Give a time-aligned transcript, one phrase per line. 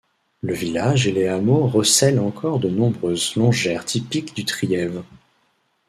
[0.41, 5.03] Le village et les hameaux recèlent encore de nombreuses longères typiques du Trièves.